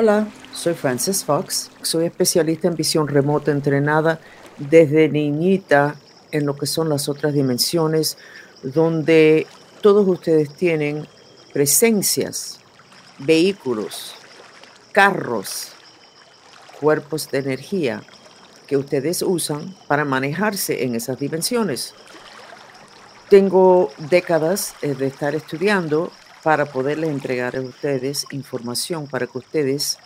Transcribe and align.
Hola, 0.00 0.28
soy 0.54 0.74
Frances 0.74 1.24
Fox, 1.24 1.72
soy 1.82 2.04
especialista 2.06 2.68
en 2.68 2.76
visión 2.76 3.08
remota 3.08 3.50
entrenada 3.50 4.20
desde 4.56 5.08
niñita 5.08 5.96
en 6.30 6.46
lo 6.46 6.54
que 6.54 6.66
son 6.66 6.88
las 6.88 7.08
otras 7.08 7.34
dimensiones, 7.34 8.16
donde 8.62 9.48
todos 9.80 10.06
ustedes 10.06 10.54
tienen 10.54 11.08
presencias, 11.52 12.60
vehículos, 13.18 14.14
carros, 14.92 15.72
cuerpos 16.80 17.28
de 17.32 17.38
energía 17.38 18.04
que 18.68 18.76
ustedes 18.76 19.22
usan 19.22 19.74
para 19.88 20.04
manejarse 20.04 20.84
en 20.84 20.94
esas 20.94 21.18
dimensiones. 21.18 21.92
Tengo 23.28 23.90
décadas 24.08 24.76
eh, 24.80 24.94
de 24.94 25.08
estar 25.08 25.34
estudiando 25.34 26.12
para 26.48 26.64
poderles 26.64 27.10
entregar 27.10 27.56
a 27.56 27.60
ustedes 27.60 28.24
información 28.30 29.06
para 29.06 29.26
que 29.26 29.36
ustedes 29.36 29.98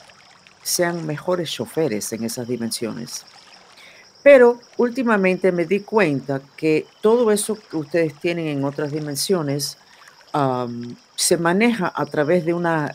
sean 0.64 1.06
mejores 1.06 1.48
choferes 1.52 2.12
en 2.12 2.24
esas 2.24 2.48
dimensiones. 2.48 3.24
Pero 4.24 4.58
últimamente 4.76 5.52
me 5.52 5.66
di 5.66 5.82
cuenta 5.82 6.42
que 6.56 6.84
todo 7.00 7.30
eso 7.30 7.56
que 7.56 7.76
ustedes 7.76 8.18
tienen 8.18 8.48
en 8.48 8.64
otras 8.64 8.90
dimensiones 8.90 9.78
se 11.14 11.36
maneja 11.36 11.92
a 11.94 12.06
través 12.06 12.44
de 12.44 12.54
una 12.54 12.92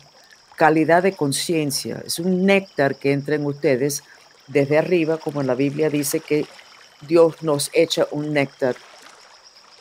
calidad 0.58 1.04
de 1.04 1.14
conciencia. 1.14 2.04
Es 2.06 2.20
un 2.20 2.46
néctar 2.46 2.98
que 2.98 3.14
entra 3.14 3.36
en 3.36 3.46
ustedes 3.46 4.04
desde 4.48 4.78
arriba, 4.78 5.20
como 5.20 5.40
en 5.40 5.48
la 5.48 5.56
Biblia 5.56 5.90
dice 5.90 6.20
que 6.20 6.46
Dios 7.00 7.42
nos 7.44 7.72
echa 7.72 8.08
un 8.12 8.34
néctar. 8.34 8.76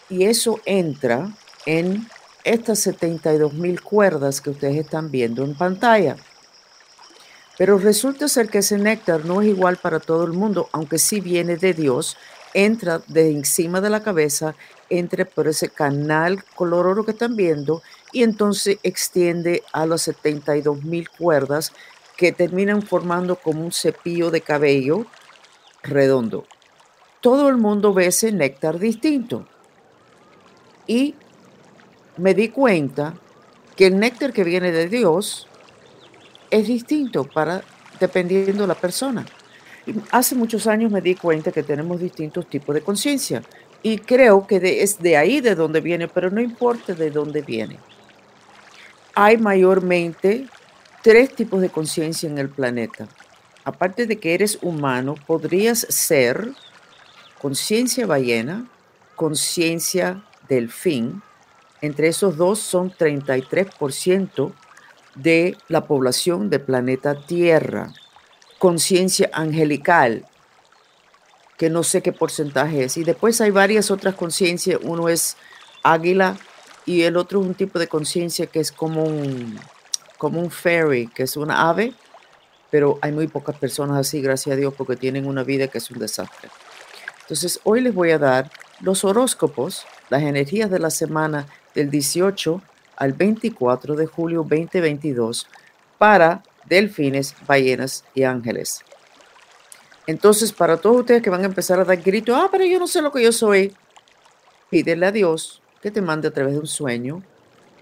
Y 0.09 0.23
eso 0.27 0.61
entra 0.67 1.33
en 1.67 2.09
estas 2.47 2.79
72 2.79 3.55
mil 3.55 3.83
cuerdas 3.83 4.41
que 4.41 4.51
ustedes 4.51 4.77
están 4.77 5.11
viendo 5.11 5.43
en 5.43 5.57
pantalla. 5.57 6.17
Pero 7.59 7.77
resulta 7.77 8.29
ser 8.29 8.49
que 8.49 8.59
ese 8.59 8.79
néctar 8.79 9.25
no 9.25 9.43
es 9.43 9.49
igual 9.49 9.79
para 9.79 9.99
todo 9.99 10.25
el 10.25 10.33
mundo, 10.33 10.69
aunque 10.73 10.99
sí 10.99 11.21
viene 11.21 11.57
de 11.57 11.75
Dios, 11.75 12.17
entra 12.55 13.01
de 13.09 13.33
encima 13.33 13.81
de 13.81 13.91
la 13.91 14.03
cabeza, 14.03 14.55
entra 14.89 15.25
por 15.25 15.49
ese 15.49 15.71
canal 15.71 16.45
color 16.55 16.87
oro 16.87 17.05
que 17.05 17.11
están 17.11 17.35
viendo 17.35 17.83
y 18.13 18.23
entonces 18.23 18.79
extiende 18.85 19.65
a 19.73 19.85
las 19.85 20.03
72 20.03 20.85
mil 20.85 21.11
cuerdas 21.11 21.73
que 22.17 22.31
terminan 22.31 22.81
formando 22.81 23.35
como 23.37 23.65
un 23.65 23.73
cepillo 23.73 24.31
de 24.31 24.41
cabello 24.41 25.05
redondo. 25.83 26.47
Todo 27.21 27.49
el 27.49 27.57
mundo 27.57 27.93
ve 27.93 28.07
ese 28.07 28.31
néctar 28.31 28.79
distinto. 28.79 29.49
Y 30.87 31.17
me 32.17 32.35
di 32.35 32.49
cuenta 32.49 33.15
que 33.77 33.87
el 33.87 33.99
néctar 33.99 34.33
que 34.33 34.45
viene 34.45 34.73
de 34.73 34.89
Dios 34.89 35.47
es 36.51 36.67
distinto 36.67 37.25
para 37.25 37.63
dependiendo 38.01 38.63
de 38.63 38.69
la 38.69 38.75
persona. 38.75 39.25
hace 40.11 40.35
muchos 40.35 40.67
años 40.67 40.91
me 40.91 41.01
di 41.01 41.15
cuenta 41.15 41.53
que 41.53 41.63
tenemos 41.63 42.01
distintos 42.01 42.49
tipos 42.49 42.75
de 42.75 42.81
conciencia 42.81 43.43
y 43.83 43.99
creo 43.99 44.47
que 44.47 44.83
es 44.83 44.99
de 44.99 45.17
ahí 45.17 45.41
de 45.41 45.55
donde 45.55 45.81
viene, 45.81 46.09
pero 46.09 46.31
no 46.31 46.41
importa 46.41 46.93
de 46.95 47.11
dónde 47.11 47.43
viene. 47.43 47.79
Hay 49.15 49.37
mayormente 49.37 50.49
tres 51.03 51.35
tipos 51.35 51.61
de 51.61 51.71
conciencia 51.71 52.29
en 52.29 52.39
el 52.39 52.49
planeta. 52.49 53.07
Aparte 53.65 54.07
de 54.07 54.19
que 54.19 54.35
eres 54.35 54.59
humano, 54.63 55.15
podrías 55.27 55.87
ser 55.89 56.51
conciencia 57.41 58.07
ballena, 58.07 58.69
conciencia 59.15 60.25
delfín. 60.49 61.23
Entre 61.87 62.09
esos 62.09 62.37
dos 62.37 62.59
son 62.59 62.91
33% 62.91 64.53
de 65.15 65.57
la 65.69 65.87
población 65.87 66.51
del 66.51 66.63
planeta 66.63 67.15
Tierra. 67.27 67.93
Conciencia 68.59 69.31
angelical, 69.33 70.27
que 71.57 71.71
no 71.71 71.85
sé 71.85 72.03
qué 72.03 72.13
porcentaje 72.13 72.85
es. 72.85 72.97
Y 72.97 73.05
después 73.05 73.41
hay 73.41 73.53
varias 73.53 73.93
otras 73.93 74.17
conciencias. 74.17 74.81
Uno 74.83 75.09
es 75.09 75.37
águila 75.85 76.37
y 76.85 77.03
el 77.03 77.17
otro 77.17 77.41
es 77.41 77.47
un 77.47 77.55
tipo 77.55 77.79
de 77.79 77.87
conciencia 77.87 78.47
que 78.47 78.59
es 78.59 78.73
como 78.73 79.05
un, 79.05 79.57
como 80.19 80.41
un 80.41 80.51
fairy, 80.51 81.07
que 81.07 81.23
es 81.23 81.37
una 81.37 81.69
ave, 81.69 81.95
pero 82.69 82.99
hay 83.01 83.13
muy 83.13 83.29
pocas 83.29 83.57
personas 83.57 83.97
así, 83.97 84.21
gracias 84.21 84.55
a 84.55 84.57
Dios, 84.57 84.75
porque 84.75 84.97
tienen 84.97 85.27
una 85.27 85.45
vida 85.45 85.69
que 85.69 85.79
es 85.79 85.89
un 85.91 86.01
desastre. 86.01 86.51
Entonces, 87.21 87.61
hoy 87.63 87.81
les 87.81 87.95
voy 87.95 88.11
a 88.11 88.19
dar 88.19 88.51
los 88.81 89.05
horóscopos, 89.05 89.87
las 90.11 90.23
energías 90.23 90.69
de 90.69 90.81
la 90.81 90.91
semana 90.91 91.47
del 91.77 91.91
18 91.91 92.61
al 92.97 93.13
24 93.13 93.95
de 93.95 94.07
julio 94.07 94.39
2022 94.39 95.47
para 95.99 96.43
delfines, 96.65 97.37
ballenas 97.47 98.05
y 98.15 98.25
ángeles. 98.25 98.81
Entonces, 100.07 100.53
para 100.53 100.79
todos 100.79 101.01
ustedes 101.01 101.23
que 101.23 101.31
van 101.31 101.43
a 101.43 101.47
empezar 101.47 101.79
a 101.79 101.85
dar 101.85 101.99
gritos, 101.99 102.37
ah, 102.37 102.49
pero 102.51 102.65
yo 102.65 102.79
no 102.79 102.87
sé 102.87 103.03
lo 103.03 103.13
que 103.13 103.23
yo 103.23 103.33
soy, 103.33 103.75
pídele 104.71 105.07
a 105.07 105.13
Dios 105.13 105.63
que 105.83 105.91
te 105.91 106.01
mande 106.01 106.29
a 106.29 106.33
través 106.33 106.55
de 106.55 106.61
un 106.61 106.67
sueño 106.67 107.23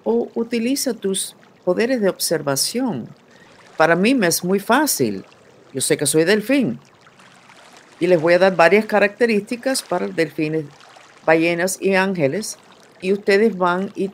o 0.02 0.28
utiliza 0.34 0.92
tus 0.92 1.36
poderes 1.64 2.00
de 2.00 2.08
observación. 2.08 3.08
Para 3.76 3.94
mí 3.94 4.14
me 4.14 4.26
es 4.26 4.42
muy 4.42 4.58
fácil. 4.58 5.24
Yo 5.72 5.80
sé 5.80 5.96
que 5.96 6.06
soy 6.06 6.24
delfín 6.24 6.78
y 8.00 8.06
les 8.06 8.20
voy 8.20 8.34
a 8.34 8.38
dar 8.38 8.56
varias 8.56 8.86
características 8.86 9.82
para 9.82 10.08
delfines, 10.08 10.64
ballenas 11.24 11.78
y 11.80 11.94
ángeles 11.94 12.58
y 13.04 13.12
ustedes 13.12 13.54
van 13.54 13.92
y 13.94 14.10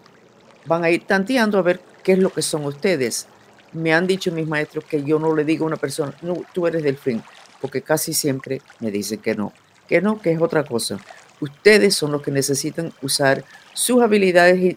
van 0.66 0.82
a 0.82 0.90
ir 0.90 1.06
tanteando 1.06 1.58
a 1.58 1.62
ver 1.62 1.80
qué 2.02 2.14
es 2.14 2.18
lo 2.18 2.30
que 2.30 2.42
son 2.42 2.64
ustedes. 2.64 3.28
Me 3.72 3.94
han 3.94 4.08
dicho 4.08 4.32
mis 4.32 4.48
maestros 4.48 4.84
que 4.84 5.04
yo 5.04 5.20
no 5.20 5.32
le 5.32 5.44
digo 5.44 5.64
a 5.64 5.68
una 5.68 5.76
persona, 5.76 6.12
no, 6.22 6.42
tú 6.52 6.66
eres 6.66 6.82
delfín, 6.82 7.22
porque 7.60 7.82
casi 7.82 8.12
siempre 8.12 8.60
me 8.80 8.90
dicen 8.90 9.20
que 9.20 9.36
no, 9.36 9.52
que 9.88 10.00
no, 10.00 10.20
que 10.20 10.32
es 10.32 10.40
otra 10.40 10.64
cosa. 10.64 10.98
Ustedes 11.38 11.94
son 11.94 12.10
los 12.10 12.20
que 12.20 12.32
necesitan 12.32 12.92
usar 13.00 13.44
sus 13.74 14.02
habilidades 14.02 14.76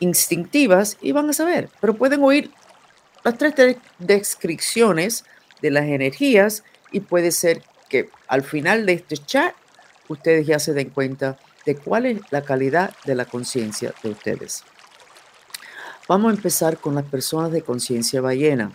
instintivas 0.00 0.96
y 1.00 1.12
van 1.12 1.30
a 1.30 1.32
saber, 1.32 1.68
pero 1.80 1.94
pueden 1.94 2.24
oír 2.24 2.50
las 3.22 3.38
tres 3.38 3.76
descripciones 4.00 5.24
de 5.62 5.70
las 5.70 5.84
energías 5.84 6.64
y 6.90 6.98
puede 6.98 7.30
ser 7.30 7.62
que 7.88 8.10
al 8.26 8.42
final 8.42 8.84
de 8.84 8.94
este 8.94 9.16
chat 9.16 9.54
ustedes 10.08 10.44
ya 10.44 10.58
se 10.58 10.74
den 10.74 10.90
cuenta 10.90 11.38
de 11.68 11.76
cuál 11.76 12.06
es 12.06 12.20
la 12.30 12.40
calidad 12.40 12.94
de 13.04 13.14
la 13.14 13.26
conciencia 13.26 13.92
de 14.02 14.08
ustedes. 14.08 14.64
Vamos 16.08 16.32
a 16.32 16.34
empezar 16.34 16.78
con 16.78 16.94
las 16.94 17.04
personas 17.04 17.52
de 17.52 17.60
conciencia 17.60 18.22
ballena. 18.22 18.72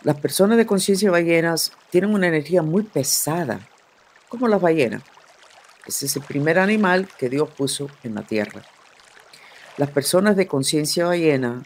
Las 0.00 0.18
personas 0.18 0.56
de 0.56 0.64
conciencia 0.64 1.10
ballenas 1.10 1.72
tienen 1.90 2.14
una 2.14 2.28
energía 2.28 2.62
muy 2.62 2.82
pesada, 2.82 3.60
como 4.30 4.48
las 4.48 4.58
ballenas. 4.58 5.02
Ese 5.84 6.06
es 6.06 6.16
el 6.16 6.22
primer 6.22 6.58
animal 6.58 7.06
que 7.18 7.28
Dios 7.28 7.50
puso 7.50 7.90
en 8.04 8.14
la 8.14 8.22
tierra. 8.22 8.62
Las 9.76 9.90
personas 9.90 10.36
de 10.36 10.46
conciencia 10.46 11.04
ballena 11.04 11.62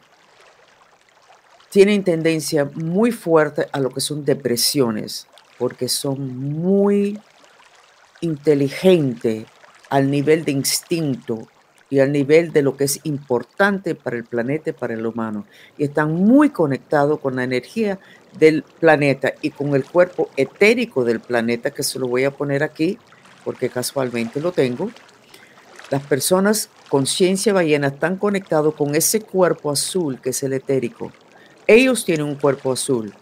tienen 1.70 2.02
tendencia 2.02 2.64
muy 2.64 3.12
fuerte 3.12 3.68
a 3.70 3.78
lo 3.78 3.90
que 3.90 4.00
son 4.00 4.24
depresiones, 4.24 5.28
porque 5.56 5.88
son 5.88 6.36
muy 6.36 7.20
inteligentes 8.20 9.46
al 9.94 10.10
nivel 10.10 10.44
de 10.44 10.50
instinto 10.50 11.46
y 11.88 12.00
al 12.00 12.10
nivel 12.10 12.52
de 12.52 12.62
lo 12.62 12.76
que 12.76 12.82
es 12.82 12.98
importante 13.04 13.94
para 13.94 14.16
el 14.16 14.24
planeta 14.24 14.72
para 14.72 14.94
el 14.94 15.06
humano. 15.06 15.46
Y 15.78 15.84
están 15.84 16.12
muy 16.12 16.50
conectados 16.50 17.20
con 17.20 17.36
la 17.36 17.44
energía 17.44 18.00
del 18.36 18.64
planeta 18.64 19.34
y 19.40 19.50
con 19.50 19.72
el 19.76 19.84
cuerpo 19.84 20.30
etérico 20.36 21.04
del 21.04 21.20
planeta, 21.20 21.70
que 21.70 21.84
se 21.84 22.00
lo 22.00 22.08
voy 22.08 22.24
a 22.24 22.32
poner 22.32 22.64
aquí 22.64 22.98
porque 23.44 23.68
casualmente 23.68 24.40
lo 24.40 24.50
tengo. 24.50 24.90
Las 25.90 26.02
personas 26.02 26.70
conciencia 26.88 27.52
ballena 27.52 27.86
están 27.86 28.16
conectados 28.16 28.74
con 28.74 28.96
ese 28.96 29.20
cuerpo 29.20 29.70
azul 29.70 30.20
que 30.20 30.30
es 30.30 30.42
el 30.42 30.54
etérico. 30.54 31.12
Ellos 31.68 32.04
tienen 32.04 32.26
un 32.26 32.34
cuerpo 32.34 32.72
azul, 32.72 33.14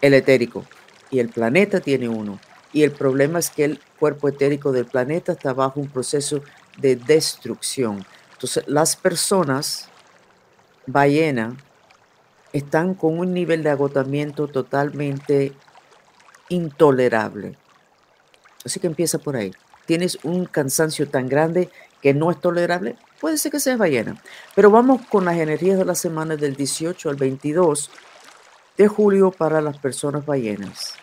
el 0.00 0.14
etérico, 0.14 0.64
y 1.10 1.18
el 1.18 1.28
planeta 1.28 1.80
tiene 1.80 2.08
uno. 2.08 2.38
Y 2.72 2.82
el 2.82 2.92
problema 2.92 3.38
es 3.38 3.50
que 3.50 3.64
el 3.64 3.80
cuerpo 3.98 4.28
etérico 4.28 4.72
del 4.72 4.86
planeta 4.86 5.32
está 5.32 5.52
bajo 5.52 5.80
un 5.80 5.88
proceso 5.88 6.42
de 6.78 6.96
destrucción. 6.96 8.04
Entonces, 8.32 8.64
las 8.66 8.96
personas 8.96 9.88
ballena 10.86 11.56
están 12.52 12.94
con 12.94 13.18
un 13.18 13.32
nivel 13.32 13.62
de 13.62 13.70
agotamiento 13.70 14.48
totalmente 14.48 15.52
intolerable. 16.48 17.56
Así 18.64 18.80
que 18.80 18.86
empieza 18.86 19.18
por 19.18 19.36
ahí. 19.36 19.52
Tienes 19.86 20.18
un 20.22 20.46
cansancio 20.46 21.08
tan 21.08 21.28
grande 21.28 21.70
que 22.00 22.14
no 22.14 22.30
es 22.30 22.40
tolerable, 22.40 22.96
puede 23.20 23.38
ser 23.38 23.52
que 23.52 23.60
seas 23.60 23.78
ballena. 23.78 24.20
Pero 24.54 24.70
vamos 24.70 25.02
con 25.08 25.24
las 25.24 25.36
energías 25.36 25.78
de 25.78 25.84
la 25.84 25.94
semana 25.94 26.36
del 26.36 26.56
18 26.56 27.10
al 27.10 27.16
22 27.16 27.90
de 28.76 28.88
julio 28.88 29.30
para 29.30 29.60
las 29.60 29.78
personas 29.78 30.26
ballenas. 30.26 31.01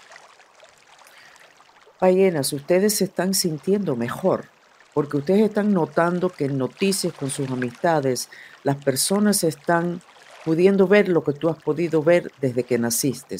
Ballenas, 1.99 2.53
ustedes 2.53 2.95
se 2.95 3.05
están 3.05 3.33
sintiendo 3.33 3.95
mejor 3.95 4.45
porque 4.93 5.17
ustedes 5.17 5.41
están 5.41 5.73
notando 5.73 6.29
que 6.29 6.45
en 6.45 6.57
noticias 6.57 7.13
con 7.13 7.29
sus 7.29 7.49
amistades 7.49 8.29
las 8.63 8.77
personas 8.77 9.43
están 9.43 10.01
pudiendo 10.45 10.87
ver 10.87 11.09
lo 11.09 11.23
que 11.23 11.33
tú 11.33 11.49
has 11.49 11.61
podido 11.61 12.01
ver 12.01 12.31
desde 12.41 12.63
que 12.63 12.77
naciste, 12.77 13.37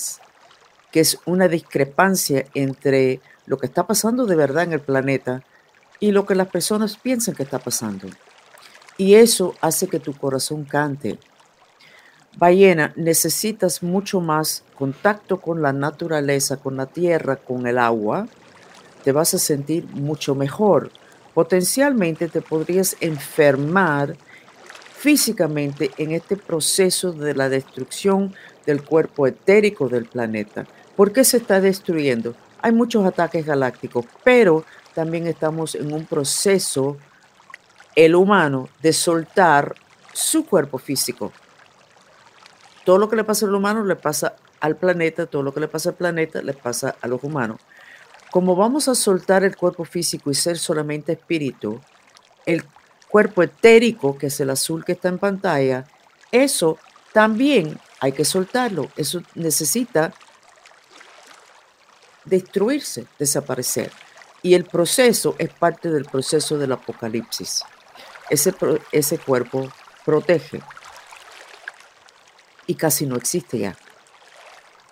que 0.91 0.99
es 0.99 1.17
una 1.25 1.47
discrepancia 1.47 2.45
entre 2.53 3.19
lo 3.45 3.57
que 3.57 3.65
está 3.65 3.87
pasando 3.87 4.25
de 4.25 4.35
verdad 4.35 4.63
en 4.63 4.73
el 4.73 4.81
planeta 4.81 5.43
y 5.99 6.11
lo 6.11 6.25
que 6.25 6.35
las 6.35 6.47
personas 6.47 6.97
piensan 6.97 7.35
que 7.35 7.43
está 7.43 7.59
pasando. 7.59 8.07
Y 8.97 9.15
eso 9.15 9.55
hace 9.61 9.87
que 9.87 9.99
tu 9.99 10.13
corazón 10.13 10.65
cante. 10.65 11.17
Ballena, 12.37 12.93
necesitas 12.95 13.81
mucho 13.81 14.21
más 14.21 14.63
contacto 14.75 15.41
con 15.41 15.61
la 15.61 15.73
naturaleza, 15.73 16.57
con 16.57 16.77
la 16.77 16.85
tierra, 16.85 17.37
con 17.37 17.65
el 17.65 17.77
agua. 17.79 18.27
Te 19.03 19.11
vas 19.11 19.33
a 19.33 19.39
sentir 19.39 19.85
mucho 19.87 20.35
mejor. 20.35 20.91
Potencialmente 21.33 22.27
te 22.27 22.41
podrías 22.41 22.95
enfermar 22.99 24.15
físicamente 24.99 25.91
en 25.97 26.11
este 26.11 26.35
proceso 26.35 27.13
de 27.13 27.33
la 27.33 27.47
destrucción 27.47 28.35
del 28.65 28.83
cuerpo 28.83 29.27
etérico 29.27 29.87
del 29.87 30.05
planeta. 30.05 30.67
¿Por 30.97 31.13
qué 31.13 31.23
se 31.23 31.37
está 31.37 31.61
destruyendo? 31.61 32.35
Hay 32.61 32.73
muchos 32.73 33.05
ataques 33.05 33.45
galácticos, 33.45 34.05
pero 34.25 34.65
también 34.93 35.27
estamos 35.27 35.75
en 35.75 35.93
un 35.93 36.05
proceso, 36.05 36.97
el 37.95 38.15
humano, 38.15 38.67
de 38.81 38.91
soltar 38.91 39.75
su 40.11 40.45
cuerpo 40.45 40.77
físico. 40.77 41.31
Todo 42.83 42.97
lo 42.97 43.07
que 43.07 43.15
le 43.15 43.23
pasa 43.23 43.45
al 43.45 43.55
humano 43.55 43.85
le 43.85 43.95
pasa 43.95 44.35
al 44.59 44.75
planeta, 44.75 45.25
todo 45.25 45.43
lo 45.43 45.53
que 45.53 45.61
le 45.61 45.69
pasa 45.69 45.91
al 45.91 45.95
planeta 45.95 46.41
le 46.41 46.53
pasa 46.53 46.97
a 47.01 47.07
los 47.07 47.23
humanos. 47.23 47.61
Como 48.31 48.55
vamos 48.55 48.87
a 48.87 48.95
soltar 48.95 49.43
el 49.43 49.55
cuerpo 49.55 49.85
físico 49.85 50.29
y 50.29 50.35
ser 50.35 50.57
solamente 50.57 51.13
espíritu, 51.13 51.81
el 52.45 52.63
cuerpo 53.09 53.43
etérico, 53.43 54.17
que 54.17 54.27
es 54.27 54.39
el 54.39 54.51
azul 54.51 54.85
que 54.85 54.91
está 54.91 55.09
en 55.09 55.17
pantalla, 55.17 55.85
eso 56.31 56.77
también 57.11 57.79
hay 57.99 58.11
que 58.11 58.25
soltarlo. 58.25 58.89
Eso 58.95 59.21
necesita 59.35 60.13
destruirse, 62.25 63.07
desaparecer. 63.17 63.91
Y 64.41 64.53
el 64.53 64.65
proceso 64.65 65.35
es 65.37 65.49
parte 65.49 65.89
del 65.89 66.05
proceso 66.05 66.57
del 66.57 66.71
apocalipsis. 66.71 67.63
Ese, 68.29 68.53
ese 68.91 69.17
cuerpo 69.17 69.67
protege 70.05 70.61
y 72.67 72.75
casi 72.75 73.05
no 73.05 73.15
existe 73.15 73.57
ya. 73.57 73.75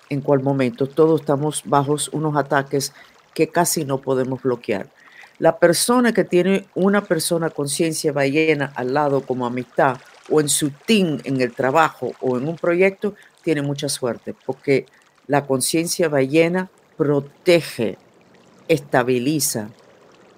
En 0.09 0.21
cual 0.21 0.41
momento 0.41 0.87
todos 0.87 1.21
estamos 1.21 1.61
bajo 1.65 1.95
unos 2.11 2.35
ataques 2.35 2.93
que 3.37 3.49
casi 3.49 3.85
no 3.85 4.01
podemos 4.01 4.41
bloquear. 4.41 4.89
La 5.37 5.59
persona 5.59 6.11
que 6.11 6.23
tiene 6.23 6.65
una 6.73 7.03
persona 7.03 7.51
conciencia 7.51 8.11
ballena 8.11 8.73
al 8.73 8.95
lado 8.95 9.21
como 9.21 9.45
amistad 9.45 9.99
o 10.27 10.41
en 10.41 10.49
su 10.49 10.71
team, 10.71 11.19
en 11.23 11.39
el 11.39 11.53
trabajo 11.53 12.13
o 12.19 12.39
en 12.39 12.47
un 12.47 12.55
proyecto, 12.55 13.13
tiene 13.43 13.61
mucha 13.61 13.89
suerte 13.89 14.33
porque 14.43 14.87
la 15.27 15.45
conciencia 15.45 16.09
ballena 16.09 16.71
protege, 16.97 17.99
estabiliza, 18.67 19.69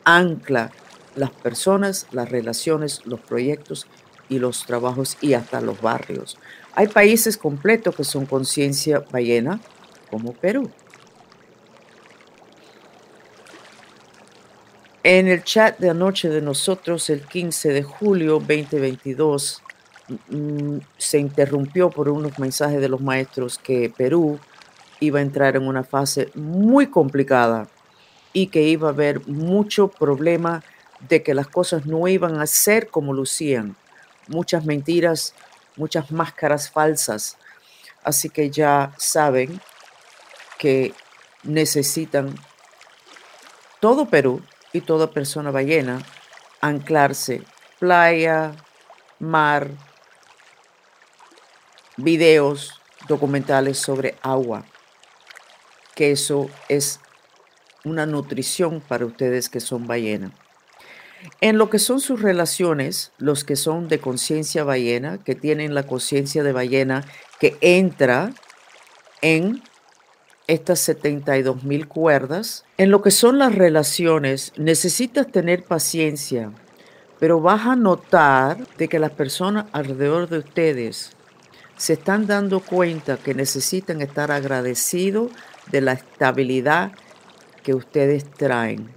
ancla 0.03 0.69
las 1.15 1.31
personas, 1.31 2.05
las 2.11 2.29
relaciones, 2.29 3.05
los 3.05 3.21
proyectos 3.21 3.87
y 4.27 4.39
los 4.39 4.65
trabajos 4.65 5.15
y 5.21 5.35
hasta 5.35 5.61
los 5.61 5.79
barrios. 5.81 6.37
Hay 6.75 6.89
países 6.89 7.37
completos 7.37 7.95
que 7.95 8.03
son 8.03 8.25
conciencia 8.25 9.05
ballena, 9.09 9.61
como 10.11 10.33
Perú. 10.33 10.69
En 15.03 15.29
el 15.29 15.45
chat 15.45 15.79
de 15.79 15.89
anoche 15.89 16.27
de 16.27 16.41
nosotros, 16.41 17.09
el 17.09 17.25
15 17.25 17.69
de 17.69 17.83
julio 17.83 18.33
2022, 18.33 19.63
mm, 20.27 20.77
se 20.97 21.19
interrumpió 21.19 21.89
por 21.89 22.09
unos 22.09 22.37
mensajes 22.37 22.81
de 22.81 22.89
los 22.89 22.99
maestros 22.99 23.57
que 23.57 23.89
Perú 23.95 24.39
iba 24.99 25.19
a 25.19 25.21
entrar 25.21 25.55
en 25.55 25.65
una 25.65 25.85
fase 25.85 26.31
muy 26.35 26.87
complicada 26.87 27.69
y 28.33 28.47
que 28.47 28.63
iba 28.63 28.89
a 28.89 28.91
haber 28.91 29.25
mucho 29.25 29.87
problema 29.87 30.63
de 31.07 31.23
que 31.23 31.33
las 31.33 31.47
cosas 31.47 31.85
no 31.85 32.05
iban 32.09 32.41
a 32.41 32.45
ser 32.45 32.89
como 32.89 33.13
lucían. 33.13 33.77
Muchas 34.27 34.65
mentiras, 34.65 35.33
muchas 35.77 36.11
máscaras 36.11 36.69
falsas. 36.69 37.37
Así 38.03 38.29
que 38.29 38.49
ya 38.49 38.93
saben 38.97 39.61
que 40.57 40.93
necesitan 41.43 42.35
todo 43.79 44.09
Perú 44.09 44.41
y 44.73 44.81
toda 44.81 45.11
persona 45.11 45.51
ballena 45.51 46.01
anclarse 46.61 47.41
playa, 47.79 48.51
mar, 49.19 49.71
videos 51.97 52.79
documentales 53.07 53.77
sobre 53.77 54.15
agua, 54.21 54.65
que 55.95 56.11
eso 56.11 56.49
es 56.67 56.99
una 57.83 58.05
nutrición 58.05 58.81
para 58.81 59.05
ustedes 59.05 59.49
que 59.49 59.59
son 59.59 59.87
ballena. 59.87 60.31
En 61.41 61.57
lo 61.57 61.69
que 61.69 61.79
son 61.79 61.99
sus 61.99 62.21
relaciones, 62.21 63.11
los 63.17 63.43
que 63.43 63.55
son 63.55 63.87
de 63.87 63.99
conciencia 63.99 64.63
ballena, 64.63 65.17
que 65.23 65.35
tienen 65.35 65.73
la 65.73 65.83
conciencia 65.83 66.43
de 66.43 66.53
ballena 66.53 67.05
que 67.39 67.57
entra 67.61 68.31
en 69.21 69.61
estas 70.49 70.79
72 70.79 71.63
mil 71.63 71.87
cuerdas. 71.87 72.65
En 72.77 72.89
lo 72.89 73.03
que 73.03 73.11
son 73.11 73.37
las 73.37 73.53
relaciones, 73.53 74.51
necesitas 74.57 75.31
tener 75.31 75.63
paciencia, 75.63 76.51
pero 77.19 77.39
vas 77.39 77.67
a 77.67 77.75
notar 77.75 78.57
de 78.77 78.87
que 78.87 78.97
las 78.97 79.11
personas 79.11 79.67
alrededor 79.73 80.27
de 80.27 80.39
ustedes 80.39 81.11
se 81.77 81.93
están 81.93 82.25
dando 82.25 82.61
cuenta 82.61 83.17
que 83.17 83.35
necesitan 83.35 84.01
estar 84.01 84.31
agradecidos 84.31 85.31
de 85.71 85.81
la 85.81 85.93
estabilidad 85.93 86.93
que 87.61 87.75
ustedes 87.75 88.25
traen. 88.25 88.89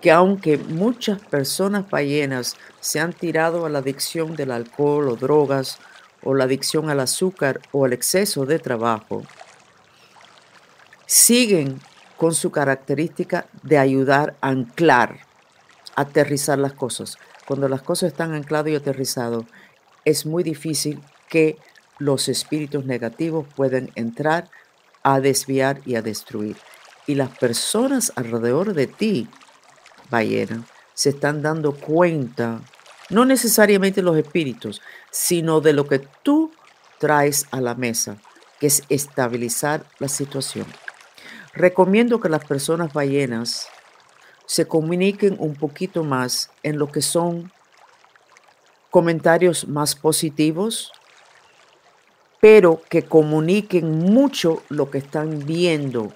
Que 0.00 0.10
aunque 0.10 0.56
muchas 0.56 1.20
personas 1.20 1.90
ballenas 1.90 2.56
se 2.80 2.98
han 2.98 3.12
tirado 3.12 3.66
a 3.66 3.68
la 3.68 3.80
adicción 3.80 4.36
del 4.36 4.52
alcohol 4.52 5.08
o 5.10 5.16
drogas, 5.16 5.78
o 6.22 6.34
la 6.34 6.44
adicción 6.44 6.90
al 6.90 7.00
azúcar 7.00 7.60
o 7.72 7.86
el 7.86 7.92
exceso 7.92 8.46
de 8.46 8.58
trabajo, 8.58 9.22
siguen 11.08 11.80
con 12.18 12.34
su 12.34 12.50
característica 12.50 13.46
de 13.62 13.78
ayudar 13.78 14.36
a 14.42 14.48
anclar, 14.48 15.20
aterrizar 15.96 16.58
las 16.58 16.74
cosas. 16.74 17.16
Cuando 17.46 17.66
las 17.66 17.80
cosas 17.80 18.12
están 18.12 18.34
ancladas 18.34 18.72
y 18.72 18.76
aterrizadas, 18.76 19.44
es 20.04 20.26
muy 20.26 20.42
difícil 20.42 21.00
que 21.30 21.56
los 21.98 22.28
espíritus 22.28 22.84
negativos 22.84 23.46
puedan 23.56 23.90
entrar 23.94 24.50
a 25.02 25.20
desviar 25.20 25.80
y 25.86 25.94
a 25.94 26.02
destruir. 26.02 26.56
Y 27.06 27.14
las 27.14 27.30
personas 27.38 28.12
alrededor 28.14 28.74
de 28.74 28.86
ti, 28.86 29.28
ballena, 30.10 30.66
se 30.92 31.08
están 31.08 31.40
dando 31.40 31.74
cuenta, 31.74 32.60
no 33.08 33.24
necesariamente 33.24 34.02
los 34.02 34.18
espíritus, 34.18 34.82
sino 35.10 35.62
de 35.62 35.72
lo 35.72 35.88
que 35.88 36.00
tú 36.22 36.52
traes 36.98 37.46
a 37.50 37.62
la 37.62 37.74
mesa, 37.74 38.18
que 38.60 38.66
es 38.66 38.82
estabilizar 38.90 39.86
la 40.00 40.08
situación. 40.08 40.66
Recomiendo 41.58 42.20
que 42.20 42.28
las 42.28 42.44
personas 42.44 42.92
ballenas 42.92 43.66
se 44.46 44.68
comuniquen 44.68 45.34
un 45.40 45.56
poquito 45.56 46.04
más 46.04 46.52
en 46.62 46.78
lo 46.78 46.92
que 46.92 47.02
son 47.02 47.50
comentarios 48.92 49.66
más 49.66 49.96
positivos, 49.96 50.92
pero 52.40 52.80
que 52.88 53.02
comuniquen 53.02 53.90
mucho 53.90 54.62
lo 54.68 54.88
que 54.88 54.98
están 54.98 55.44
viendo. 55.46 56.12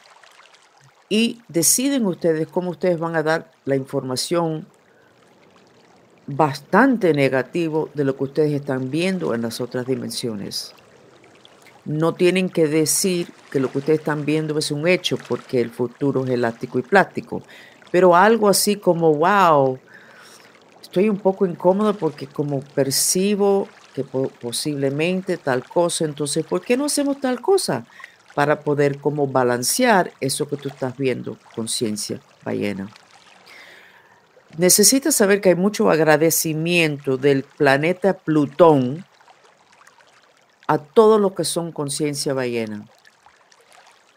Y 1.09 1.41
deciden 1.49 2.07
ustedes 2.07 2.47
cómo 2.47 2.71
ustedes 2.71 3.01
van 3.01 3.17
a 3.17 3.25
dar 3.25 3.51
la 3.65 3.75
información 3.75 4.69
bastante 6.29 7.15
negativo 7.15 7.91
de 7.95 8.05
lo 8.05 8.17
que 8.17 8.25
ustedes 8.25 8.53
están 8.53 8.93
viendo 8.93 9.35
en 9.35 9.43
las 9.43 9.61
otras 9.61 9.87
dimensiones 9.87 10.73
no 11.85 12.15
tienen 12.15 12.49
que 12.49 12.69
decir 12.69 13.29
que 13.51 13.61
lo 13.61 13.71
que 13.71 13.79
ustedes 13.79 13.99
están 14.01 14.25
viendo 14.25 14.59
es 14.59 14.71
un 14.71 14.87
hecho 14.87 15.17
porque 15.29 15.61
el 15.61 15.71
futuro 15.71 16.25
es 16.25 16.31
elástico 16.31 16.79
y 16.79 16.83
plástico, 16.83 17.43
pero 17.91 18.15
algo 18.17 18.49
así 18.49 18.77
como, 18.77 19.15
wow, 19.15 19.79
estoy 20.81 21.09
un 21.09 21.19
poco 21.19 21.47
incómodo 21.47 21.95
porque 21.95 22.27
como 22.27 22.61
percibo 22.61 23.69
que 23.95 24.05
posiblemente 24.05 25.37
tal 25.37 25.65
cosa, 25.65 26.05
entonces, 26.05 26.45
¿por 26.47 26.63
qué 26.63 26.77
no 26.77 26.87
hacemos 26.87 27.21
tal 27.21 27.41
cosa? 27.41 27.85
Para 28.35 28.61
poder 28.61 28.99
como 28.99 29.27
balancear 29.27 30.13
eso 30.21 30.49
que 30.49 30.57
tú 30.57 30.69
estás 30.69 30.97
viendo, 30.97 31.37
conciencia 31.55 32.21
ballena. 32.43 32.89
Necesitas 34.57 35.15
saber 35.15 35.41
que 35.41 35.51
hay 35.51 35.55
mucho 35.55 35.91
agradecimiento 35.91 37.17
del 37.17 37.43
planeta 37.43 38.15
Plutón, 38.15 39.05
a 40.73 40.79
todo 40.79 41.19
lo 41.19 41.35
que 41.35 41.45
son 41.45 41.71
conciencia 41.71 42.33
ballena. 42.33 42.87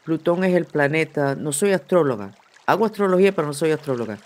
Plutón 0.06 0.46
es 0.46 0.56
el 0.56 0.64
planeta, 0.64 1.36
no 1.36 1.52
soy 1.52 1.74
astróloga, 1.74 2.34
hago 2.66 2.86
astrología 2.86 3.34
pero 3.34 3.48
no 3.48 3.54
soy 3.54 3.72
astróloga. 3.72 4.20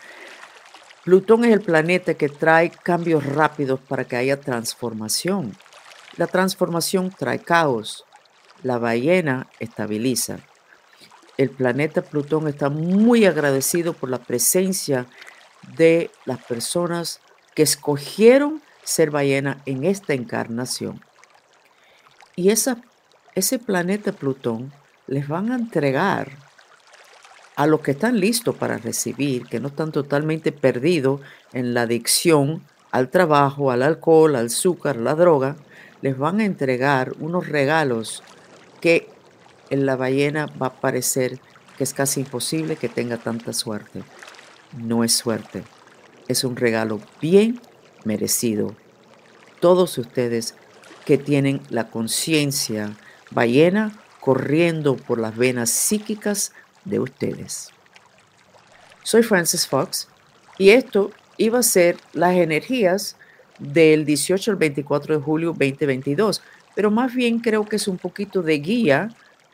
Plutón 1.03 1.43
es 1.45 1.51
el 1.51 1.61
planeta 1.61 2.13
que 2.13 2.29
trae 2.29 2.69
cambios 2.69 3.25
rápidos 3.25 3.79
para 3.79 4.03
que 4.03 4.15
haya 4.15 4.39
transformación. 4.39 5.55
La 6.17 6.27
transformación 6.27 7.09
trae 7.09 7.39
caos. 7.39 8.05
La 8.61 8.77
ballena 8.77 9.47
estabiliza. 9.59 10.37
El 11.35 11.49
planeta 11.49 12.03
Plutón 12.03 12.47
está 12.47 12.69
muy 12.69 13.25
agradecido 13.25 13.93
por 13.93 14.11
la 14.11 14.19
presencia 14.19 15.07
de 15.75 16.11
las 16.25 16.37
personas 16.43 17.21
que 17.55 17.63
escogieron 17.63 18.61
ser 18.83 19.09
ballena 19.09 19.63
en 19.65 19.83
esta 19.85 20.13
encarnación. 20.13 21.01
Y 22.39 22.51
ese 22.51 23.59
planeta 23.59 24.13
Plutón 24.13 24.71
les 25.07 25.27
van 25.27 25.51
a 25.51 25.57
entregar 25.57 26.31
a 27.57 27.67
los 27.67 27.81
que 27.81 27.91
están 27.91 28.17
listos 28.17 28.55
para 28.55 28.77
recibir, 28.77 29.45
que 29.47 29.59
no 29.59 29.67
están 29.67 29.91
totalmente 29.91 30.53
perdidos 30.53 31.19
en 31.51 31.73
la 31.73 31.81
adicción 31.81 32.63
al 32.91 33.09
trabajo, 33.09 33.71
al 33.71 33.83
alcohol, 33.83 34.37
al 34.37 34.45
azúcar, 34.45 34.95
la 34.95 35.15
droga, 35.15 35.57
les 36.01 36.17
van 36.17 36.39
a 36.39 36.45
entregar 36.45 37.11
unos 37.19 37.49
regalos 37.49 38.23
que 38.79 39.09
en 39.69 39.85
la 39.85 39.97
ballena 39.97 40.45
va 40.45 40.67
a 40.67 40.79
parecer 40.79 41.41
que 41.77 41.83
es 41.83 41.93
casi 41.93 42.21
imposible 42.21 42.77
que 42.77 42.87
tenga 42.87 43.17
tanta 43.17 43.51
suerte. 43.51 44.01
No 44.77 45.03
es 45.03 45.11
suerte, 45.11 45.65
es 46.29 46.45
un 46.45 46.55
regalo 46.55 47.01
bien 47.21 47.59
merecido. 48.05 48.77
Todos 49.59 49.97
ustedes 49.97 50.55
que 51.09 51.17
tienen 51.17 51.59
la 51.69 51.89
conciencia 51.89 52.95
ballena 53.31 53.97
corriendo 54.19 54.95
por 54.95 55.17
las 55.17 55.35
venas 55.35 55.71
psíquicas 55.71 56.51
de 56.85 56.99
ustedes. 56.99 57.71
Soy 59.01 59.23
Francis 59.23 59.67
Fox 59.67 60.07
y 60.59 60.69
esto 60.69 61.09
iba 61.37 61.57
a 61.57 61.63
ser 61.63 61.97
las 62.13 62.35
energías 62.35 63.15
del 63.57 64.05
18 64.05 64.51
al 64.51 64.57
24 64.57 65.17
de 65.17 65.23
julio 65.23 65.49
2022, 65.49 66.43
pero 66.75 66.91
más 66.91 67.11
bien 67.15 67.39
creo 67.39 67.65
que 67.65 67.77
es 67.77 67.87
un 67.87 67.97
poquito 67.97 68.43
de 68.43 68.59
guía 68.59 69.09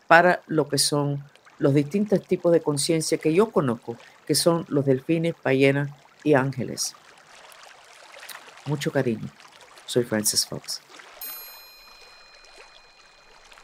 para 0.07 0.41
lo 0.47 0.67
que 0.67 0.77
son 0.77 1.23
los 1.57 1.73
distintos 1.73 2.21
tipos 2.21 2.51
de 2.51 2.59
conciencia 2.59 3.17
que 3.17 3.33
yo 3.33 3.49
conozco, 3.49 3.95
que 4.27 4.35
son 4.35 4.65
los 4.67 4.85
delfines, 4.85 5.35
ballenas 5.41 5.89
y 6.21 6.33
ángeles. 6.33 6.97
Mucho 8.65 8.91
cariño. 8.91 9.29
Soy 9.85 10.03
Francis 10.03 10.45
Fox. 10.45 10.81